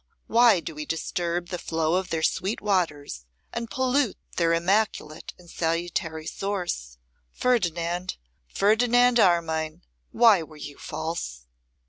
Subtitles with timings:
[0.25, 5.47] why do we disturb the flow of their sweet waters, and pollute their immaculate and
[5.47, 6.97] salutary source!
[7.31, 8.17] Ferdinand,
[8.47, 11.45] Ferdinand Armine, why were you false?